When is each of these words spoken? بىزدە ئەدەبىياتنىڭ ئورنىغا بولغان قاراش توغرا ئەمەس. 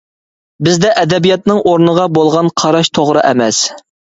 بىزدە 0.67 0.93
ئەدەبىياتنىڭ 1.01 1.61
ئورنىغا 1.73 2.09
بولغان 2.17 2.51
قاراش 2.63 2.93
توغرا 2.99 3.29
ئەمەس. 3.29 3.63